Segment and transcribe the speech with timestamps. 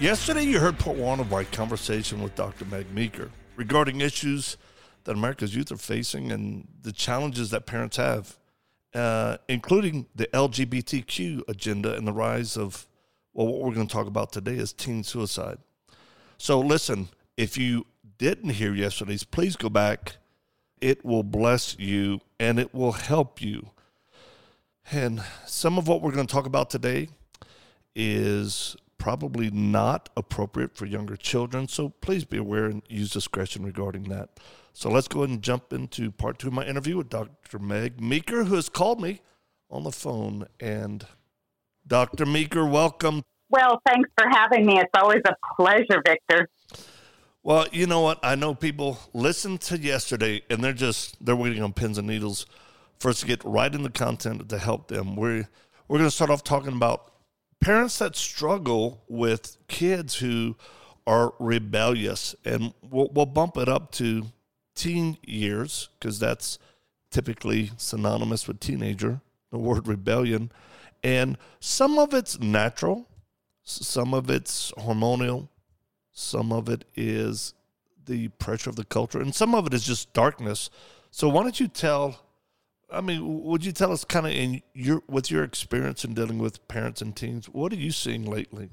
[0.00, 2.64] Yesterday, you heard part one of my conversation with Dr.
[2.64, 4.56] Meg Meeker regarding issues
[5.04, 8.38] that America's youth are facing and the challenges that parents have,
[8.94, 12.86] uh, including the LGBTQ agenda and the rise of,
[13.34, 15.58] well, what we're going to talk about today is teen suicide.
[16.38, 17.84] So, listen, if you
[18.16, 20.16] didn't hear yesterday's, please go back.
[20.80, 23.68] It will bless you and it will help you.
[24.90, 27.10] And some of what we're going to talk about today
[27.94, 31.66] is probably not appropriate for younger children.
[31.66, 34.38] So please be aware and use discretion regarding that.
[34.74, 37.58] So let's go ahead and jump into part two of my interview with Dr.
[37.58, 39.22] Meg Meeker, who has called me
[39.70, 40.46] on the phone.
[40.60, 41.04] And
[41.84, 42.26] Dr.
[42.26, 43.24] Meeker, welcome.
[43.48, 44.78] Well, thanks for having me.
[44.78, 46.48] It's always a pleasure, Victor.
[47.42, 48.20] Well, you know what?
[48.22, 52.44] I know people listen to yesterday and they're just they're waiting on pins and needles
[52.98, 55.16] for us to get right in the content to help them.
[55.16, 55.48] We're
[55.88, 57.09] we're going to start off talking about
[57.60, 60.56] parents that struggle with kids who
[61.06, 64.26] are rebellious, and we'll, we'll bump it up to
[64.74, 66.58] teen years because that's
[67.10, 70.50] typically synonymous with teenager, the word rebellion.
[71.02, 73.06] And some of it's natural,
[73.62, 75.48] some of it's hormonal,
[76.12, 77.54] some of it is
[78.06, 80.70] the pressure of the culture, and some of it is just darkness.
[81.10, 82.20] So, why don't you tell
[82.92, 86.38] I mean, would you tell us kind of in your with your experience in dealing
[86.38, 88.70] with parents and teens, what are you seeing lately?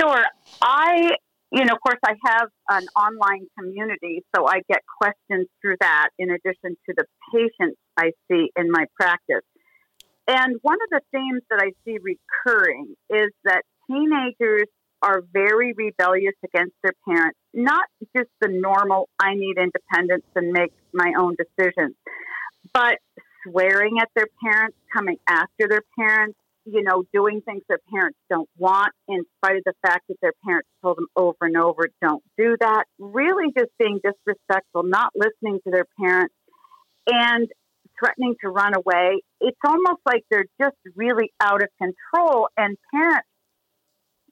[0.00, 0.24] Sure.
[0.60, 1.10] I,
[1.52, 6.08] you know, of course, I have an online community, so I get questions through that
[6.18, 9.44] in addition to the patients I see in my practice.
[10.26, 14.68] And one of the themes that I see recurring is that teenagers
[15.02, 17.84] are very rebellious against their parents, not
[18.16, 21.96] just the normal, I need independence and make my own decisions
[22.74, 22.98] but
[23.46, 28.48] swearing at their parents, coming after their parents, you know, doing things their parents don't
[28.56, 32.22] want, in spite of the fact that their parents told them over and over, don't
[32.38, 32.84] do that.
[32.98, 36.34] Really just being disrespectful, not listening to their parents,
[37.06, 37.48] and
[37.98, 39.22] threatening to run away.
[39.40, 43.28] It's almost like they're just really out of control, and parents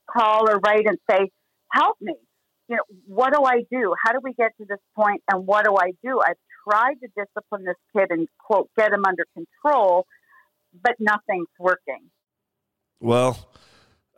[0.09, 1.31] call or write and say,
[1.73, 2.15] Help me.
[2.69, 3.95] You know, what do I do?
[4.05, 6.21] How do we get to this point, and what do I do?
[6.25, 6.37] I've
[6.69, 10.07] tried to discipline this kid and quote get him under control,
[10.83, 12.11] but nothing's working.
[13.01, 13.49] Well,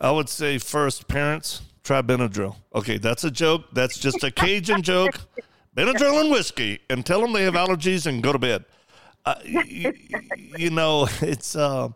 [0.00, 2.56] I would say first, parents try Benadryl.
[2.74, 3.66] Okay, that's a joke.
[3.72, 5.20] That's just a Cajun joke.
[5.76, 8.64] Benadryl and whiskey, and tell them they have allergies and go to bed.
[9.24, 9.92] Uh, you,
[10.58, 11.56] you, know, it's.
[11.56, 11.88] Uh,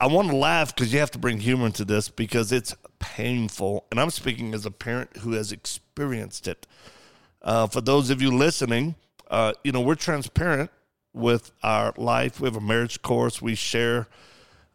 [0.00, 3.84] I want to laugh because you have to bring humor into this because it's painful,
[3.90, 6.66] and I'm speaking as a parent who has experienced it.
[7.42, 8.96] Uh, for those of you listening,
[9.30, 10.70] uh, you know, we're transparent
[11.14, 12.40] with our life.
[12.40, 14.08] We have a marriage course we share.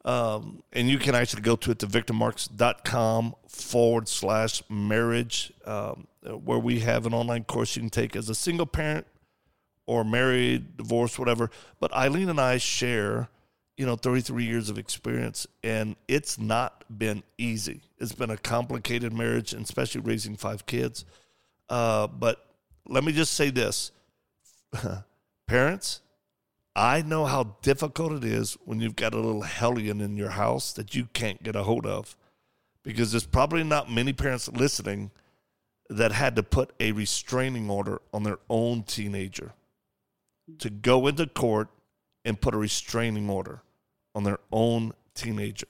[0.06, 6.60] Um, and you can actually go to it to victormarx.com forward slash marriage, um, where
[6.60, 9.08] we have an online course you can take as a single parent
[9.88, 11.50] or married, divorced, whatever.
[11.80, 13.30] But Eileen and I share,
[13.78, 17.82] you know, 33 years of experience, and it's not been easy.
[17.98, 21.04] It's been a complicated marriage, and especially raising five kids.
[21.68, 22.46] Uh, but
[22.88, 23.92] let me just say this
[25.48, 26.02] parents,
[26.76, 30.74] I know how difficult it is when you've got a little hellion in your house
[30.74, 32.18] that you can't get a hold of
[32.84, 35.12] because there's probably not many parents listening
[35.90, 39.54] that had to put a restraining order on their own teenager
[40.60, 41.70] to go into court
[42.24, 43.62] and put a restraining order
[44.14, 45.68] on their own teenager.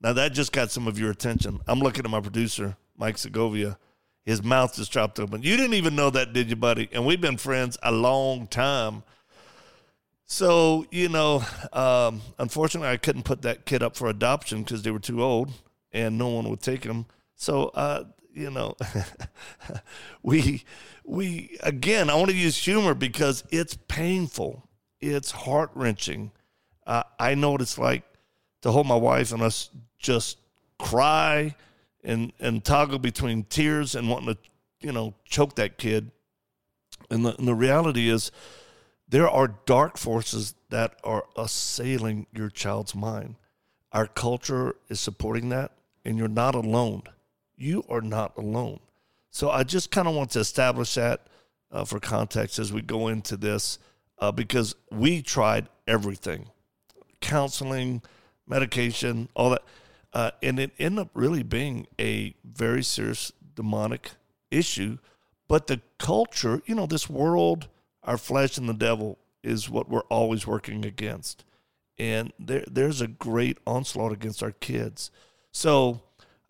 [0.00, 1.60] Now that just got some of your attention.
[1.66, 3.78] I'm looking at my producer, Mike Segovia,
[4.24, 5.42] his mouth just dropped open.
[5.42, 6.88] You didn't even know that, did you, buddy?
[6.92, 9.02] And we've been friends a long time.
[10.26, 14.90] So, you know, um, unfortunately, I couldn't put that kid up for adoption because they
[14.90, 15.52] were too old
[15.92, 17.04] and no one would take him.
[17.36, 18.76] So, uh, you know,
[20.22, 20.64] we,
[21.04, 24.66] we, again, I want to use humor because it's painful,
[25.00, 26.32] it's heart wrenching.
[26.86, 28.02] Uh, I know what it's like
[28.62, 29.68] to hold my wife and us
[29.98, 30.38] just
[30.78, 31.54] cry
[32.04, 34.38] and and toggle between tears and wanting to
[34.80, 36.10] you know choke that kid
[37.10, 38.30] and the, and the reality is
[39.08, 43.36] there are dark forces that are assailing your child's mind
[43.92, 45.72] our culture is supporting that
[46.04, 47.02] and you're not alone
[47.56, 48.80] you are not alone.
[49.30, 51.26] So I just kind of want to establish that
[51.70, 53.78] uh, for context as we go into this
[54.18, 56.50] uh, because we tried everything
[57.20, 58.02] counseling,
[58.46, 59.62] medication, all that.
[60.14, 64.12] Uh, and it ended up really being a very serious demonic
[64.50, 64.98] issue.
[65.48, 67.68] But the culture, you know, this world,
[68.04, 71.44] our flesh and the devil is what we're always working against.
[71.98, 75.10] And there, there's a great onslaught against our kids.
[75.50, 76.00] So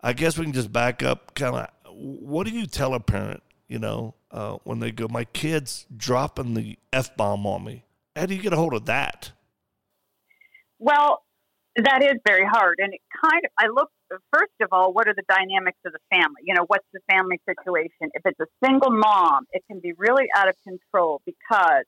[0.01, 3.41] I guess we can just back up kind of what do you tell a parent,
[3.67, 7.83] you know, uh, when they go, my kid's dropping the F bomb on me?
[8.15, 9.31] How do you get a hold of that?
[10.77, 11.23] Well,
[11.75, 12.79] that is very hard.
[12.79, 13.89] And it kind of, I look,
[14.31, 16.41] first of all, what are the dynamics of the family?
[16.43, 18.11] You know, what's the family situation?
[18.13, 21.83] If it's a single mom, it can be really out of control because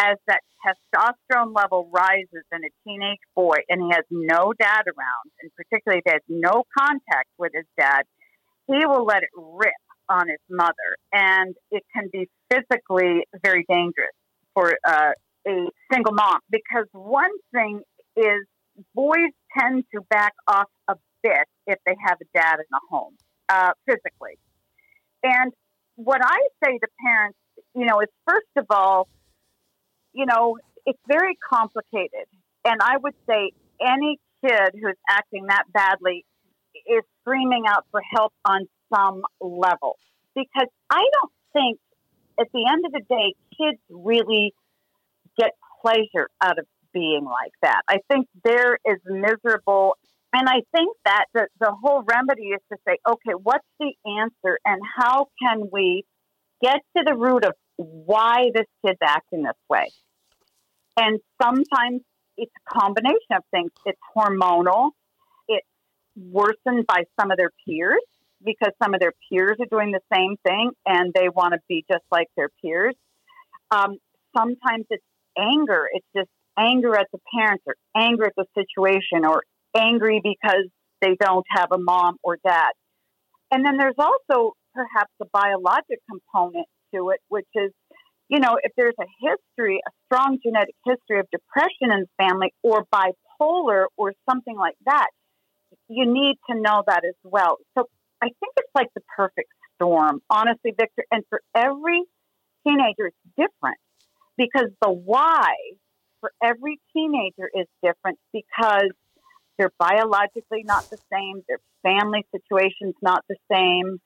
[0.00, 5.30] as that testosterone level rises in a teenage boy and he has no dad around,
[5.40, 8.02] and particularly if he has no contact with his dad,
[8.66, 9.72] he will let it rip
[10.08, 10.96] on his mother.
[11.12, 14.12] And it can be physically very dangerous
[14.52, 15.12] for uh,
[15.46, 17.82] a single mom because one thing
[18.16, 18.46] is
[18.94, 23.14] boys tend to back off a bit if they have a dad in the home
[23.48, 24.38] uh, physically.
[25.22, 25.52] And
[25.96, 27.38] what I say to parents,
[27.74, 29.08] you know, is first of all,
[30.12, 32.26] you know, it's very complicated.
[32.64, 33.50] And I would say
[33.80, 36.24] any kid who's acting that badly
[36.86, 39.96] is screaming out for help on some level.
[40.34, 41.78] Because I don't think
[42.38, 44.52] at the end of the day, kids really
[45.38, 47.82] get pleasure out of being like that.
[47.88, 49.96] I think there is miserable.
[50.32, 54.58] And I think that the, the whole remedy is to say, okay, what's the answer
[54.64, 56.04] and how can we
[56.62, 59.90] get to the root of why this kid's acting this way?
[60.96, 62.00] And sometimes
[62.36, 63.70] it's a combination of things.
[63.84, 64.90] It's hormonal.
[65.48, 65.66] It's
[66.16, 68.02] worsened by some of their peers
[68.44, 71.84] because some of their peers are doing the same thing and they want to be
[71.90, 72.94] just like their peers.
[73.70, 73.98] Um,
[74.36, 75.04] sometimes it's
[75.38, 75.88] anger.
[75.92, 76.28] It's just
[76.58, 79.42] anger at the parents or anger at the situation or
[79.76, 80.66] angry because
[81.00, 82.70] they don't have a mom or dad.
[83.50, 87.70] And then there's also perhaps a biologic component to it, which is,
[88.28, 92.52] you know, if there's a history, a strong genetic history of depression in the family
[92.62, 95.08] or bipolar or something like that,
[95.88, 97.58] you need to know that as well.
[97.76, 97.88] So
[98.22, 101.04] I think it's like the perfect storm, honestly, Victor.
[101.10, 102.02] And for every
[102.66, 103.78] teenager, it's different
[104.36, 105.52] because the why
[106.24, 108.90] for every teenager is different because
[109.58, 113.98] they're biologically not the same, their family situation's not the same,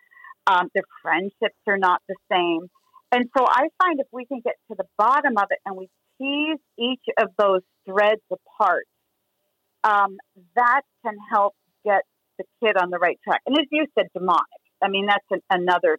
[0.49, 2.69] um, their friendships are not the same.
[3.13, 5.89] And so I find if we can get to the bottom of it and we
[6.21, 8.87] tease each of those threads apart,
[9.85, 10.17] um,
[10.57, 11.55] that can help
[11.85, 12.03] get
[12.37, 13.43] the kid on the right track.
[13.47, 14.43] And as you said, demonic.
[14.83, 15.99] I mean, that's an, another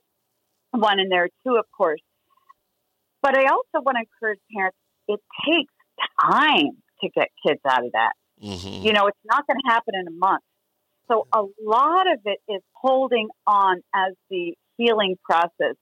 [0.72, 2.02] one in there too, of course.
[3.22, 4.78] But I also want to encourage parents,
[5.08, 5.74] it takes
[6.22, 8.14] time to get kids out of that.
[8.44, 8.86] Mm-hmm.
[8.86, 10.44] You know, it's not going to happen in a month.
[11.12, 15.76] So a lot of it is holding on as the healing process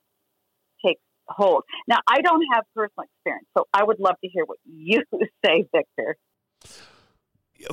[0.84, 1.64] takes hold.
[1.86, 5.02] Now, I don't have personal experience, so I would love to hear what you
[5.44, 6.16] say, Victor.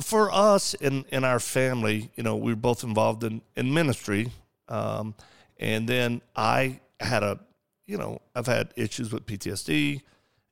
[0.02, 4.32] For us in, in our family, you know, we were both involved in, in ministry.
[4.68, 5.14] Um,
[5.58, 7.38] and then I had a,
[7.86, 10.02] you know, I've had issues with PTSD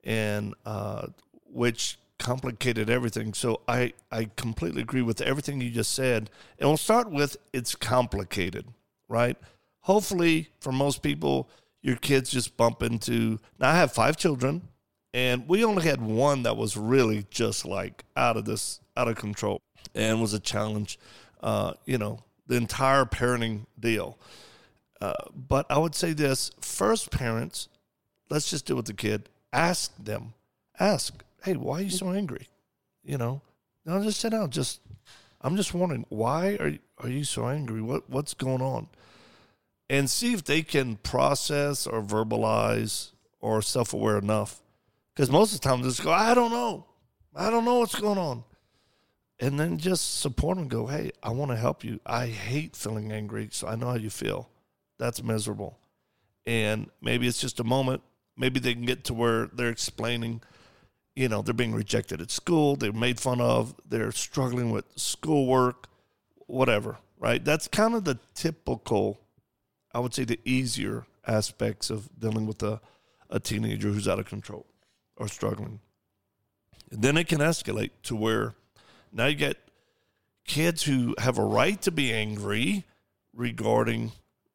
[0.05, 1.09] and uh,
[1.55, 3.35] which complicated everything.
[3.35, 6.31] So I, I completely agree with everything you just said.
[6.59, 8.67] And we'll start with it's complicated,
[9.09, 9.37] right?
[9.81, 11.49] Hopefully, for most people,
[11.83, 13.39] your kids just bump into.
[13.59, 14.69] Now, I have five children,
[15.13, 19.17] and we only had one that was really just like out of this, out of
[19.17, 19.61] control,
[19.95, 20.99] and was a challenge.
[21.43, 24.19] Uh, you know, the entire parenting deal.
[25.01, 27.69] Uh, but I would say this first, parents,
[28.31, 29.29] let's just deal with the kid.
[29.53, 30.33] Ask them,
[30.81, 32.49] ask, hey, why are you so angry?
[33.05, 33.43] You know,
[33.85, 34.51] no, just sit down.
[34.51, 34.81] Just,
[35.41, 37.83] I'm just wondering, why are you, are you so angry?
[37.83, 38.89] What what's going on?
[39.91, 43.11] And see if they can process or verbalize
[43.41, 44.63] or self aware enough.
[45.15, 46.87] Because most of the time, they just go, I don't know,
[47.37, 48.43] I don't know what's going on,
[49.39, 50.69] and then just support them.
[50.69, 52.01] Go, hey, I want to help you.
[52.07, 54.49] I hate feeling angry, so I know how you feel.
[54.99, 55.79] That's miserable,
[56.47, 58.03] and maybe it's just a moment.
[58.37, 60.41] Maybe they can get to where they're explaining
[61.17, 65.89] you know, they're being rejected at school, they're made fun of, they're struggling with schoolwork,
[66.47, 67.45] whatever, right?
[67.45, 69.21] That's kind of the typical,
[69.93, 72.81] I would say, the easier aspects of dealing with a,
[73.31, 74.67] a teenager who's out of control
[75.17, 75.81] or struggling.
[76.91, 78.55] And then it can escalate to where
[79.13, 79.59] now you get
[80.45, 82.85] kids who have a right to be angry
[83.33, 84.13] regarding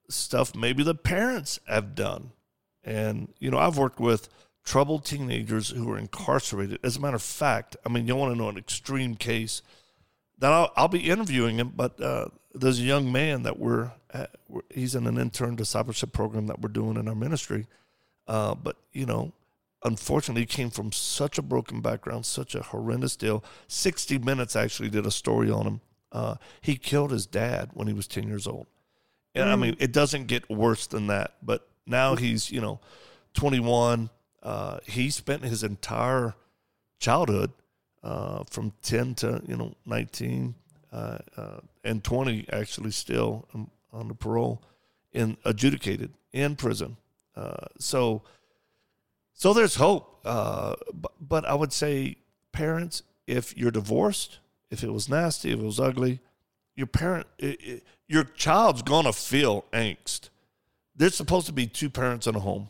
[0.10, 2.32] stuff maybe the parents have done.
[2.84, 4.30] And, you know, I've worked with
[4.64, 6.80] troubled teenagers who are incarcerated.
[6.84, 9.62] As a matter of fact, I mean, you want to know an extreme case
[10.38, 14.32] that I'll, I'll be interviewing him, but uh, there's a young man that we're, at,
[14.48, 17.68] we're, he's in an intern discipleship program that we're doing in our ministry.
[18.28, 19.34] Uh, but, you know,
[19.84, 23.44] unfortunately, he came from such a broken background, such a horrendous deal.
[23.68, 25.82] 60 Minutes actually did a story on him.
[26.12, 28.68] Uh, he killed his dad when he was 10 years old.
[29.36, 29.52] And mm.
[29.52, 31.36] I mean, it doesn't get worse than that.
[31.42, 32.80] But now he's, you know,
[33.34, 34.10] 21.
[34.42, 36.36] Uh, he spent his entire
[37.00, 37.52] childhood
[38.04, 40.56] uh, from 10 to, you know, 19
[40.92, 43.48] uh, uh, and 20 actually still
[43.92, 44.62] on the parole
[45.12, 46.98] in adjudicated in prison.
[47.36, 48.22] Uh, so,
[49.34, 50.20] so there's hope.
[50.26, 52.18] Uh, but, but I would say,
[52.52, 56.20] parents, if you're divorced, if it was nasty, if it was ugly,
[56.76, 60.30] your parent, it, it, your child's gonna feel angst.
[60.96, 62.70] There's supposed to be two parents in a home,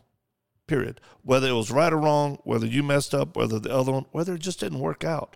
[0.70, 1.02] period.
[1.24, 4.36] Whether it was right or wrong, whether you messed up, whether the other one, whether
[4.36, 5.36] it just didn't work out.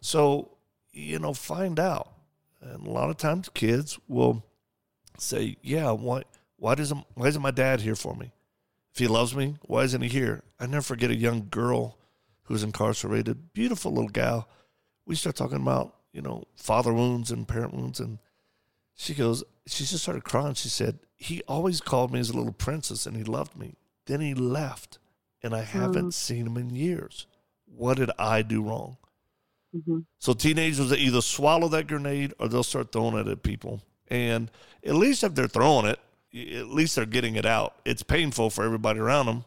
[0.00, 0.50] So,
[0.92, 2.12] you know, find out.
[2.60, 4.44] And a lot of times kids will
[5.16, 6.24] say, Yeah, why
[6.56, 8.32] why doesn't why isn't my dad here for me?
[8.92, 10.42] If he loves me, why isn't he here?
[10.60, 11.98] I never forget a young girl
[12.44, 14.48] who's incarcerated, beautiful little gal.
[15.06, 18.18] We start talking about, you know, father wounds and parent wounds and
[18.96, 20.54] she goes, she just started crying.
[20.54, 23.74] She said, He always called me a little princess and he loved me.
[24.06, 24.98] Then he left
[25.42, 26.12] and I haven't mm.
[26.12, 27.26] seen him in years.
[27.66, 28.96] What did I do wrong?
[29.76, 30.00] Mm-hmm.
[30.18, 33.82] So teenagers that either swallow that grenade or they'll start throwing it at people.
[34.08, 34.50] And
[34.84, 35.98] at least if they're throwing it,
[36.56, 37.76] at least they're getting it out.
[37.84, 39.44] It's painful for everybody around them,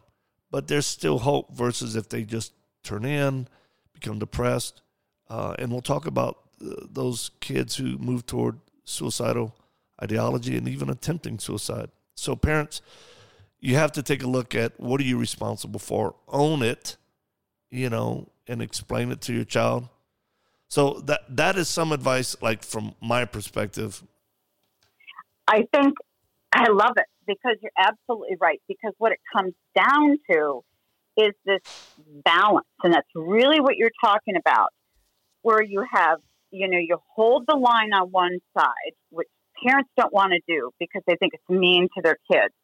[0.50, 3.48] but there's still hope versus if they just turn in,
[3.92, 4.82] become depressed.
[5.28, 9.54] Uh, and we'll talk about uh, those kids who move toward suicidal
[10.02, 11.90] ideology and even attempting suicide.
[12.14, 12.80] So, parents,
[13.60, 16.96] you have to take a look at what are you responsible for, own it,
[17.70, 19.88] you know, and explain it to your child.
[20.68, 24.02] So that that is some advice, like from my perspective.
[25.46, 25.94] I think
[26.52, 28.60] I love it because you're absolutely right.
[28.68, 30.62] Because what it comes down to
[31.16, 31.62] is this
[32.24, 34.72] balance, and that's really what you're talking about,
[35.42, 36.18] where you have
[36.50, 39.28] you know, you hold the line on one side, which
[39.64, 42.54] parents don't want to do because they think it's mean to their kids.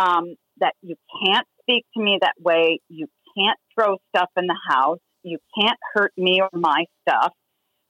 [0.00, 2.80] Um, that you can't speak to me that way.
[2.88, 4.98] You can't throw stuff in the house.
[5.22, 7.32] You can't hurt me or my stuff.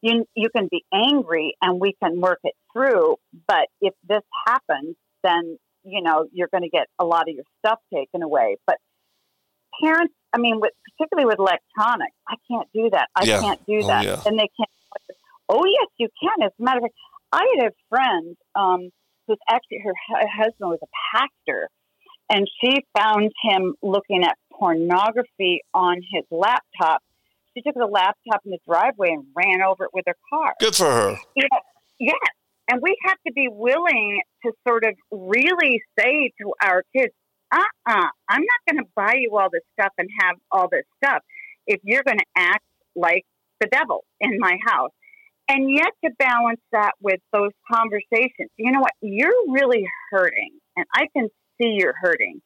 [0.02, 3.16] You, you can be angry and we can work it through.
[3.46, 7.44] But if this happens, then, you know, you're going to get a lot of your
[7.64, 8.56] stuff taken away.
[8.66, 8.76] But
[9.82, 13.08] parents, I mean, with, particularly with electronics, I can't do that.
[13.14, 13.40] I yeah.
[13.40, 14.06] can't do oh, that.
[14.06, 14.22] Oh, yeah.
[14.26, 14.70] And they can't
[15.50, 16.46] Oh, yes, you can.
[16.46, 16.94] As a matter of fact,
[17.32, 18.90] I had a friend um,
[19.26, 21.68] who's actually her husband was a pastor,
[22.30, 27.02] and she found him looking at pornography on his laptop.
[27.54, 30.54] She took the laptop in the driveway and ran over it with her car.
[30.60, 31.16] Good for her.
[31.34, 31.48] Yeah,
[31.98, 32.16] yes.
[32.70, 37.12] And we have to be willing to sort of really say to our kids,
[37.52, 40.36] uh uh-uh, uh, i am not going to buy you all this stuff and have
[40.52, 41.20] all this stuff
[41.66, 43.24] if you're going to act like
[43.60, 44.92] the devil in my house.
[45.48, 48.92] And yet to balance that with those conversations, you know what?
[49.00, 51.28] You're really hurting, and I can
[51.60, 52.40] see you're hurting.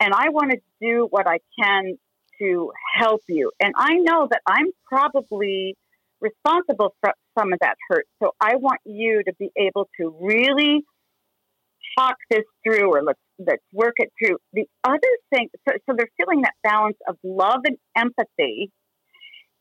[0.00, 1.98] And I want to do what I can
[2.40, 3.52] to help you.
[3.60, 5.76] And I know that I'm probably
[6.20, 8.06] responsible for some of that hurt.
[8.22, 10.84] So I want you to be able to really
[11.98, 14.38] talk this through or let's, let's work it through.
[14.52, 15.00] The other
[15.32, 18.70] thing, so, so they're feeling that balance of love and empathy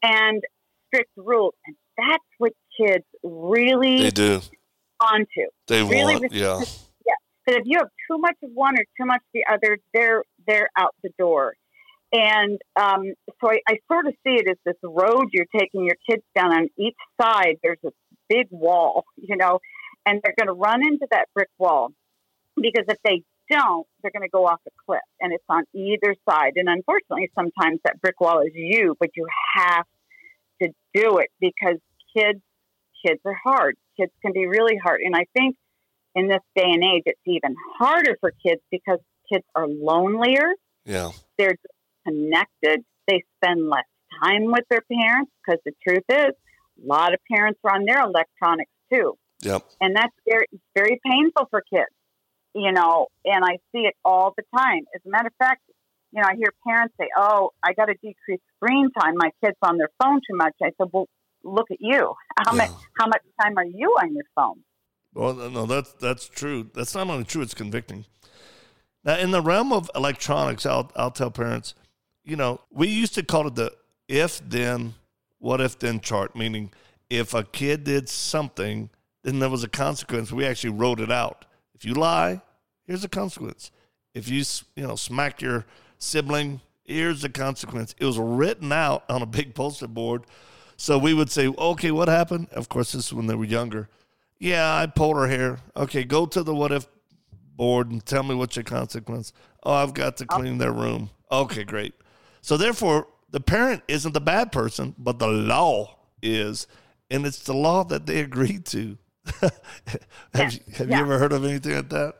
[0.01, 0.41] and
[0.87, 1.53] strict rules.
[1.65, 4.41] And that's what kids really they do
[4.99, 5.47] onto.
[5.67, 6.61] They really want, yeah.
[7.45, 10.23] But if you have too much of one or too much of the other, they're
[10.47, 11.55] they're out the door.
[12.13, 15.95] And um, so I, I sort of see it as this road you're taking your
[16.09, 16.51] kids down.
[16.51, 17.91] On each side, there's a
[18.27, 19.59] big wall, you know,
[20.05, 21.91] and they're going to run into that brick wall
[22.57, 26.15] because if they don't, they're going to go off a cliff, and it's on either
[26.29, 26.53] side.
[26.55, 29.85] And unfortunately, sometimes that brick wall is you, but you have
[30.61, 31.77] to do it because
[32.15, 32.41] kids
[33.05, 33.75] kids are hard.
[33.99, 35.01] Kids can be really hard.
[35.03, 35.55] And I think
[36.15, 38.99] in this day and age, it's even harder for kids because
[39.31, 40.53] kids are lonelier.
[40.85, 41.11] Yeah.
[41.37, 41.55] They're
[42.05, 42.83] connected.
[43.07, 43.85] They spend less
[44.21, 46.35] time with their parents because the truth is,
[46.83, 49.15] a lot of parents are on their electronics too.
[49.41, 49.63] Yep.
[49.79, 51.89] And that's very, very painful for kids,
[52.53, 54.83] you know, and I see it all the time.
[54.93, 55.61] As a matter of fact,
[56.11, 59.13] you know, I hear parents say, "Oh, I got to decrease screen time.
[59.15, 61.07] My kids on their phone too much." I said, "Well,
[61.43, 62.13] look at you.
[62.37, 62.57] How yeah.
[62.57, 64.63] much how much time are you on your phone?
[65.13, 66.69] Well, no, that's that's true.
[66.73, 68.05] That's not only true; it's convicting.
[69.03, 71.73] Now, in the realm of electronics, I'll I'll tell parents,
[72.23, 73.73] you know, we used to call it the
[74.07, 74.93] if then,
[75.39, 76.71] what if then chart, meaning
[77.09, 78.89] if a kid did something,
[79.23, 80.31] then there was a consequence.
[80.31, 81.45] We actually wrote it out.
[81.75, 82.41] If you lie,
[82.85, 83.71] here's a consequence.
[84.13, 84.43] If you
[84.75, 85.65] you know smack your
[85.97, 87.95] sibling, here's the consequence.
[87.99, 90.23] It was written out on a big poster board.
[90.77, 92.47] So we would say, okay, what happened?
[92.53, 93.87] Of course, this is when they were younger.
[94.41, 95.59] Yeah, I pulled her hair.
[95.77, 96.87] Okay, go to the what if
[97.55, 99.33] board and tell me what's your consequence.
[99.63, 101.11] Oh, I've got to clean their room.
[101.31, 101.93] Okay, great.
[102.41, 106.65] So therefore, the parent isn't the bad person, but the law is,
[107.11, 108.97] and it's the law that they agreed to.
[109.41, 109.51] have
[110.33, 110.97] Yeah, you, have yeah.
[110.97, 112.15] you ever heard of anything like that?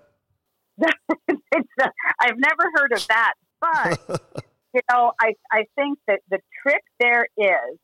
[0.77, 1.89] it's a,
[2.21, 3.99] I've never heard of that, but
[4.75, 7.79] you know, I I think that the trick there is,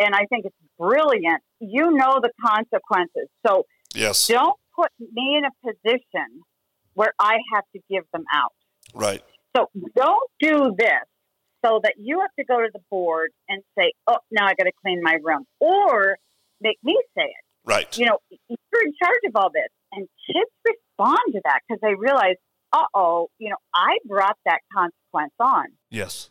[0.00, 1.42] and I think it's brilliant.
[1.60, 4.26] You know the consequences, so Yes.
[4.28, 6.42] don't put me in a position
[6.94, 8.54] where I have to give them out.
[8.94, 9.22] Right.
[9.54, 11.04] So don't do this
[11.64, 14.64] so that you have to go to the board and say, "Oh, now I got
[14.64, 16.18] to clean my room," or
[16.60, 17.44] make me say it.
[17.64, 17.96] Right.
[17.98, 21.94] You know, you're in charge of all this, and kids respond to that because they
[21.94, 22.36] realize,
[22.72, 26.30] "Uh oh, you know, I brought that consequence on." Yes.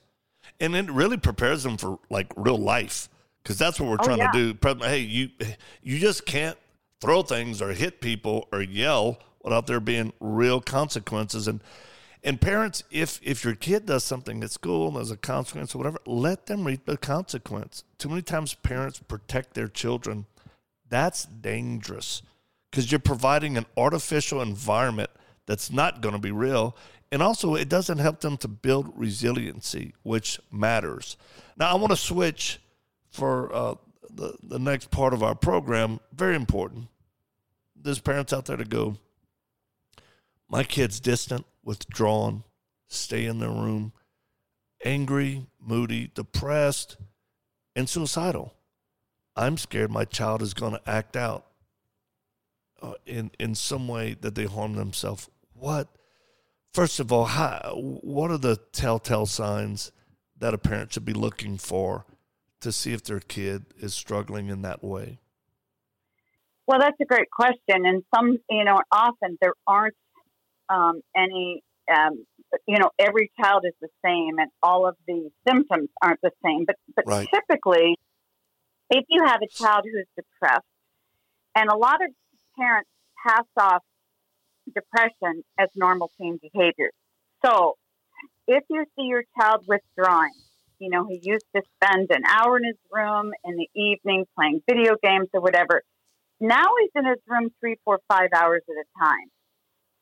[0.60, 3.10] And it really prepares them for like real life
[3.44, 4.32] because that's what we're Oh, trying yeah.
[4.32, 4.80] to do.
[4.84, 5.30] Hey, you
[5.82, 6.58] you just can't
[7.02, 11.48] throw things or hit people or yell without there being real consequences.
[11.48, 11.62] And
[12.24, 15.78] and parents, if if your kid does something at school and there's a consequence or
[15.80, 17.84] whatever, let them reap the consequence.
[17.98, 20.26] Too many times parents protect their children.
[20.90, 22.22] That's dangerous
[22.70, 25.10] because you're providing an artificial environment
[25.46, 26.76] that's not going to be real.
[27.12, 31.18] And also, it doesn't help them to build resiliency, which matters.
[31.58, 32.60] Now, I want to switch
[33.10, 33.76] for uh,
[34.10, 36.00] the, the next part of our program.
[36.14, 36.88] Very important.
[37.76, 38.98] There's parents out there to go,
[40.50, 42.44] my kid's distant, withdrawn,
[42.88, 43.94] stay in their room,
[44.84, 46.98] angry, moody, depressed,
[47.76, 48.54] and suicidal.
[49.36, 51.46] I'm scared my child is going to act out
[52.82, 55.30] uh, in in some way that they harm themselves.
[55.54, 55.88] What?
[56.74, 59.92] First of all, how, what are the telltale signs
[60.38, 62.06] that a parent should be looking for
[62.62, 65.20] to see if their kid is struggling in that way?
[66.68, 69.96] Well, that's a great question, and some, you know, often there aren't
[70.70, 71.64] um, any.
[71.92, 72.26] Um,
[72.68, 76.66] you know, every child is the same, and all of the symptoms aren't the same.
[76.66, 77.28] But but Right.
[77.34, 77.96] typically,
[78.92, 80.62] if you have a child who's depressed,
[81.56, 82.12] and a lot of
[82.58, 82.90] parents
[83.26, 83.82] pass off
[84.74, 86.92] depression as normal teen behavior.
[87.44, 87.76] So,
[88.48, 90.34] if you see your child withdrawing,
[90.80, 94.62] you know, he used to spend an hour in his room in the evening playing
[94.68, 95.84] video games or whatever.
[96.40, 99.28] Now he's in his room three, four, five hours at a time,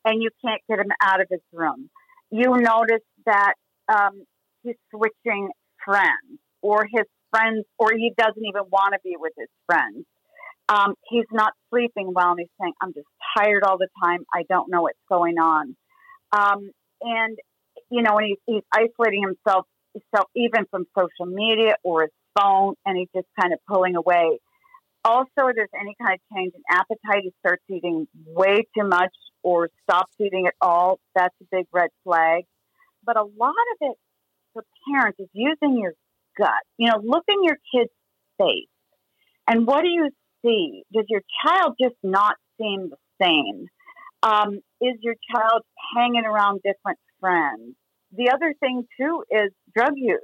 [0.05, 1.89] and you can't get him out of his room.
[2.29, 3.53] You notice that
[3.89, 4.23] um,
[4.63, 5.49] he's switching
[5.83, 10.05] friends, or his friends, or he doesn't even want to be with his friends.
[10.69, 14.19] Um, he's not sleeping well, and he's saying, "I'm just tired all the time.
[14.33, 15.75] I don't know what's going on."
[16.31, 16.69] Um,
[17.01, 17.37] and
[17.89, 19.65] you know, and he's, he's isolating himself,
[20.01, 24.39] himself even from social media or his phone, and he's just kind of pulling away.
[25.03, 29.69] Also, there's any kind of change in appetite, he starts eating way too much or
[29.83, 30.99] stops eating at all.
[31.15, 32.43] That's a big red flag.
[33.05, 33.97] But a lot of it
[34.53, 35.93] for parents is using your
[36.37, 36.49] gut.
[36.77, 37.91] You know, look in your kid's
[38.37, 38.67] face,
[39.47, 40.09] and what do you
[40.43, 40.83] see?
[40.93, 43.67] Does your child just not seem the same?
[44.23, 45.61] Um, is your child
[45.95, 47.75] hanging around different friends?
[48.11, 50.19] The other thing too is drug use.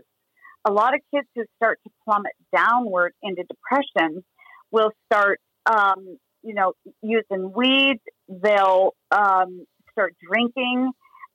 [0.66, 4.24] A lot of kids who start to plummet downward into depression
[4.72, 8.00] will start, um, you know, using weed.
[8.30, 10.92] They'll um, start drinking.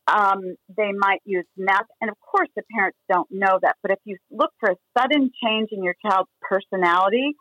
[0.07, 3.77] Um, they might use meth, and of course, the parents don't know that.
[3.83, 7.35] But if you look for a sudden change in your child's personality,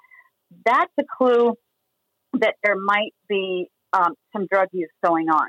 [0.65, 1.53] that's a clue
[2.33, 5.47] that there might be um, some drug use going on.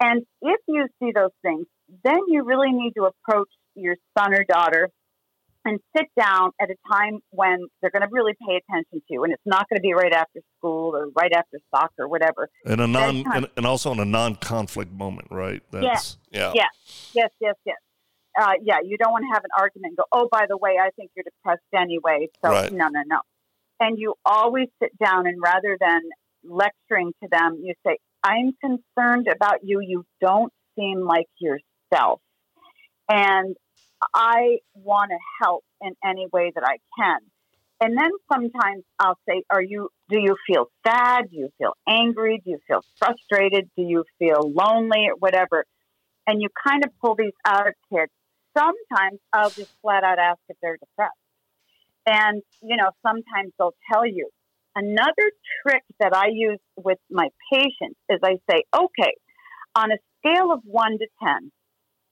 [0.00, 1.66] And if you see those things,
[2.04, 4.90] then you really need to approach your son or daughter
[5.64, 9.24] and sit down at a time when they're going to really pay attention to you.
[9.24, 12.48] And it's not going to be right after school or right after soccer or whatever.
[12.66, 15.62] And a non and, and also in a non conflict moment, right?
[15.70, 16.52] That's yeah.
[16.54, 16.64] Yeah.
[17.14, 17.76] Yes, yes, yes.
[18.38, 20.76] Uh, yeah, you don't want to have an argument and go, oh, by the way,
[20.80, 22.28] I think you're depressed anyway.
[22.44, 22.72] So, Right.
[22.72, 23.20] no, no, no.
[23.78, 26.00] And you always sit down and rather than
[26.42, 29.80] lecturing to them, you say, I'm concerned about you.
[29.80, 32.20] You don't seem like yourself.
[33.08, 33.54] And
[34.14, 37.18] I want to help in any way that I can.
[37.80, 41.30] And then sometimes I'll say, Are you do you feel sad?
[41.30, 42.40] Do you feel angry?
[42.44, 43.70] Do you feel frustrated?
[43.76, 45.64] Do you feel lonely or whatever?
[46.26, 48.12] And you kind of pull these out of kids.
[48.56, 51.12] Sometimes I'll just flat out ask if they're depressed.
[52.06, 54.28] And, you know, sometimes they'll tell you.
[54.76, 55.30] Another
[55.62, 59.14] trick that I use with my patients is I say, okay,
[59.74, 61.52] on a scale of one to 10,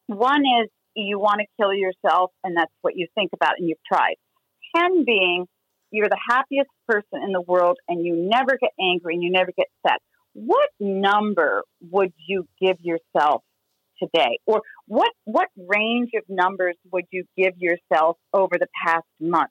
[0.07, 3.83] one is you want to kill yourself and that's what you think about and you've
[3.87, 4.16] tried.
[4.76, 5.46] 10 being
[5.92, 9.52] you're the happiest person in the world and you never get angry and you never
[9.57, 9.98] get sad.
[10.33, 13.42] What number would you give yourself
[14.02, 14.38] today?
[14.46, 19.50] Or what, what range of numbers would you give yourself over the past month?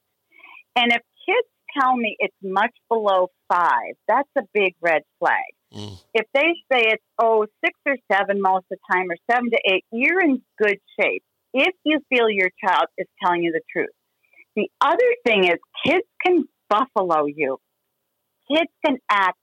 [0.75, 1.47] And if kids
[1.79, 5.37] tell me it's much below five, that's a big red flag.
[5.73, 6.01] Mm.
[6.15, 9.59] If they say it's, oh, six or seven most of the time, or seven to
[9.65, 11.23] eight, you're in good shape
[11.53, 13.89] if you feel your child is telling you the truth.
[14.55, 17.57] The other thing is, kids can buffalo you.
[18.49, 19.37] Kids can act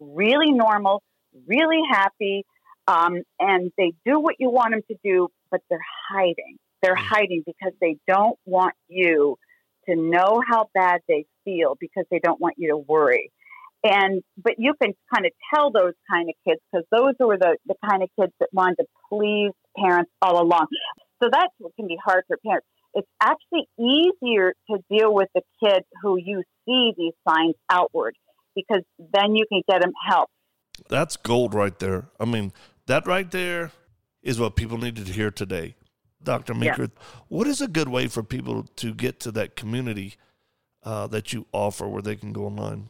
[0.00, 1.02] really normal,
[1.46, 2.44] really happy,
[2.86, 5.78] um, and they do what you want them to do, but they're
[6.10, 6.58] hiding.
[6.82, 7.06] They're mm.
[7.06, 9.36] hiding because they don't want you
[9.88, 13.30] to know how bad they feel because they don't want you to worry.
[13.82, 17.56] And but you can kind of tell those kind of kids because those are the,
[17.66, 20.66] the kind of kids that wanted to please parents all along.
[21.22, 22.66] So that's what can be hard for parents.
[22.94, 28.14] It's actually easier to deal with the kid who you see these signs outward
[28.54, 30.30] because then you can get them help.
[30.88, 32.08] That's gold right there.
[32.20, 32.52] I mean,
[32.86, 33.72] that right there
[34.22, 35.74] is what people needed to hear today.
[36.22, 36.54] Dr.
[36.54, 37.02] Meeker, yeah.
[37.28, 40.14] what is a good way for people to get to that community
[40.82, 42.88] uh, that you offer where they can go online?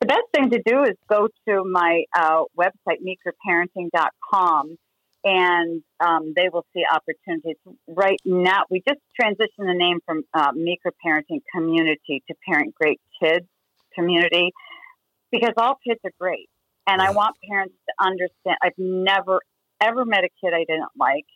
[0.00, 4.78] The best thing to do is go to my uh, website, meekerparenting.com,
[5.24, 7.56] and um, they will see opportunities.
[7.86, 13.00] Right now, we just transitioned the name from uh, Meeker Parenting Community to Parent Great
[13.22, 13.46] Kids
[13.94, 14.52] Community
[15.30, 16.48] because all kids are great.
[16.86, 18.56] And I want parents to understand.
[18.62, 19.40] I've never,
[19.80, 21.26] ever met a kid I didn't like.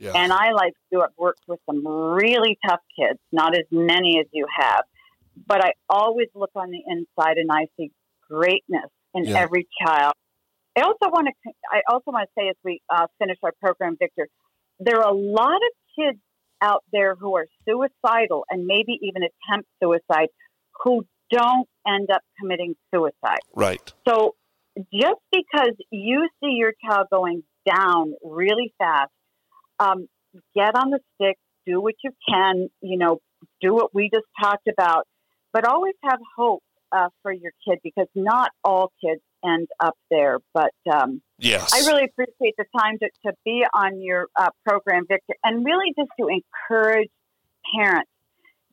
[0.00, 0.12] Yeah.
[0.16, 1.02] And I like to.
[1.02, 4.82] I've worked with some really tough kids, not as many as you have,
[5.46, 7.92] but I always look on the inside and I see
[8.28, 9.38] greatness in yeah.
[9.38, 10.14] every child.
[10.76, 11.52] I also want to.
[11.70, 14.28] I also want to say as we uh, finish our program, Victor,
[14.80, 16.18] there are a lot of kids
[16.60, 20.28] out there who are suicidal and maybe even attempt suicide
[20.82, 23.40] who don't end up committing suicide.
[23.54, 23.92] Right.
[24.08, 24.34] So
[24.92, 29.10] just because you see your child going down really fast
[29.78, 30.08] um,
[30.54, 33.20] get on the stick, do what you can, you know,
[33.60, 35.06] do what we just talked about,
[35.52, 40.38] but always have hope uh, for your kid because not all kids end up there.
[40.52, 45.06] But um, yes, I really appreciate the time to, to be on your uh, program,
[45.08, 47.10] Victor, and really just to encourage
[47.74, 48.10] parents.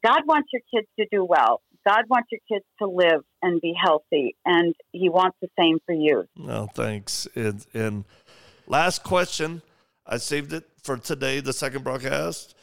[0.04, 1.62] God wants your kids to do well.
[1.86, 5.94] God wants your kids to live and be healthy, and He wants the same for
[5.94, 6.26] you.
[6.36, 7.28] No, thanks.
[7.36, 8.06] And, and
[8.68, 9.62] last question
[10.06, 12.56] I saved it for today, the second broadcast,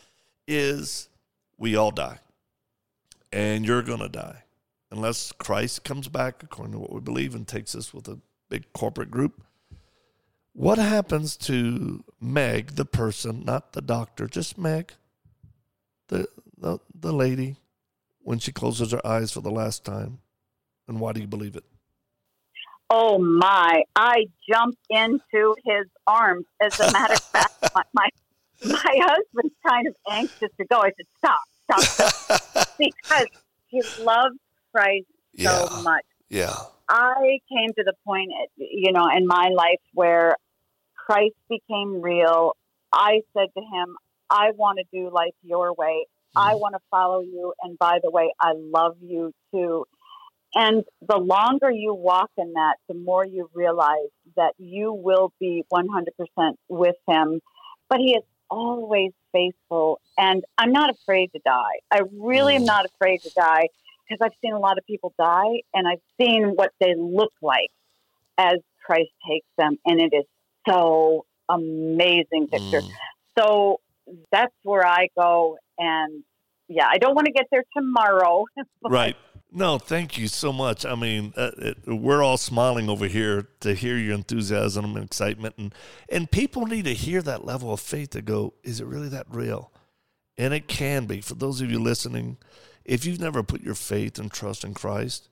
[0.46, 1.08] is
[1.56, 2.18] we all die.
[3.32, 4.42] And you're going to die.
[4.90, 8.72] Unless Christ comes back, according to what we believe, and takes us with a big
[8.72, 9.42] corporate group.
[10.52, 14.92] What happens to Meg, the person, not the doctor, just Meg,
[16.08, 17.56] the, the, the lady,
[18.22, 20.18] when she closes her eyes for the last time?
[20.88, 21.64] And why do you believe it?
[22.90, 23.82] Oh my!
[23.94, 26.46] I jumped into his arms.
[26.62, 28.08] As a matter of fact, my, my,
[28.64, 30.80] my husband's kind of anxious to go.
[30.80, 33.26] I said, "Stop, stop, stop," because
[33.66, 34.38] he loves
[34.78, 35.66] Christ yeah.
[35.66, 36.04] so much.
[36.28, 36.54] Yeah.
[36.88, 40.36] I came to the point, you know, in my life where
[40.94, 42.56] Christ became real.
[42.92, 43.96] I said to him,
[44.30, 46.06] "I want to do life your way.
[46.36, 46.50] Mm.
[46.50, 49.84] I want to follow you, and by the way, I love you too."
[50.54, 55.62] And the longer you walk in that, the more you realize that you will be
[55.70, 57.40] 100% with him.
[57.90, 60.00] But he is always faithful.
[60.16, 61.80] And I'm not afraid to die.
[61.90, 62.66] I really am mm.
[62.66, 63.68] not afraid to die
[64.08, 67.70] because I've seen a lot of people die and I've seen what they look like
[68.38, 69.76] as Christ takes them.
[69.84, 70.24] And it is
[70.68, 72.80] so amazing, Victor.
[72.80, 72.90] Mm.
[73.38, 73.80] So
[74.32, 75.58] that's where I go.
[75.78, 76.22] And
[76.68, 78.44] yeah, I don't want to get there tomorrow.
[78.84, 79.16] right.
[79.50, 80.84] No, thank you so much.
[80.84, 85.54] I mean, uh, it, we're all smiling over here to hear your enthusiasm and excitement,
[85.56, 85.74] and
[86.10, 89.24] and people need to hear that level of faith to go, is it really that
[89.30, 89.72] real?
[90.36, 91.22] And it can be.
[91.22, 92.36] For those of you listening,
[92.88, 95.28] if you've never put your faith and trust in Christ,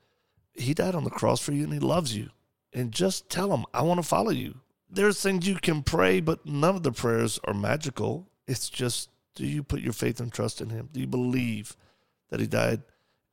[0.54, 2.30] He died on the cross for you, and He loves you.
[2.72, 4.60] And just tell Him, I want to follow you.
[4.88, 8.28] There's things you can pray, but none of the prayers are magical.
[8.46, 10.90] It's just, do you put your faith and trust in Him?
[10.92, 11.74] Do you believe
[12.30, 12.82] that He died?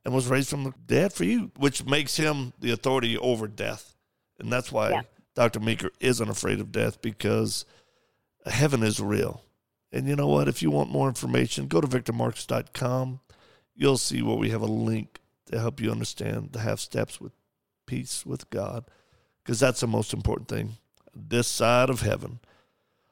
[0.06, 3.94] and was raised from the dead for you, which makes him the authority over death.
[4.38, 5.02] And that's why Yeah.
[5.34, 5.60] Dr.
[5.60, 7.64] Meeker isn't afraid of death because
[8.44, 9.42] heaven is real.
[9.92, 10.46] And you know what?
[10.46, 13.20] If you want more information, go to victormarx.com.
[13.74, 17.32] You'll see where we have a link to help you understand the half steps with
[17.86, 18.84] peace with God,
[19.42, 20.76] because that's the most important thing
[21.14, 22.40] this side of heaven.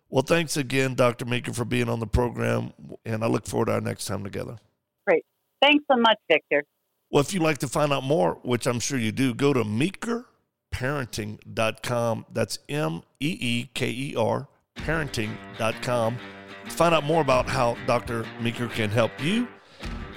[0.09, 1.25] Well, thanks again, Dr.
[1.25, 2.73] Meeker, for being on the program,
[3.05, 4.59] and I look forward to our next time together.
[5.07, 5.25] Great.
[5.61, 6.65] Thanks so much, Victor.
[7.11, 9.65] Well, if you'd like to find out more, which I'm sure you do, go to
[9.65, 12.27] meekerparenting.com.
[12.33, 16.19] That's M E E K E R, parenting.com.
[16.65, 18.25] To find out more about how Dr.
[18.41, 19.49] Meeker can help you.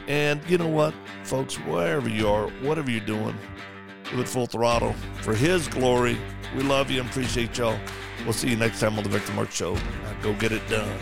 [0.07, 3.35] And you know what, folks, wherever you are, whatever you're doing,
[4.11, 6.17] do it full throttle for His glory.
[6.55, 7.79] We love you and appreciate y'all.
[8.23, 9.73] We'll see you next time on the Victor Marx Show.
[9.73, 10.99] Now go get it done.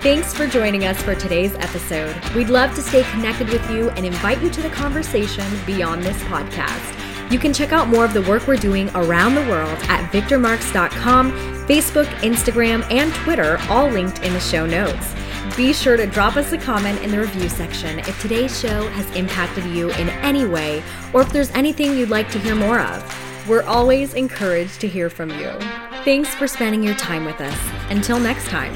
[0.00, 2.14] Thanks for joining us for today's episode.
[2.34, 6.22] We'd love to stay connected with you and invite you to the conversation beyond this
[6.24, 6.95] podcast.
[7.30, 11.32] You can check out more of the work we're doing around the world at victormarx.com,
[11.66, 15.14] Facebook, Instagram, and Twitter, all linked in the show notes.
[15.56, 19.16] Be sure to drop us a comment in the review section if today's show has
[19.16, 23.48] impacted you in any way or if there's anything you'd like to hear more of.
[23.48, 25.50] We're always encouraged to hear from you.
[26.04, 27.58] Thanks for spending your time with us.
[27.90, 28.74] Until next time.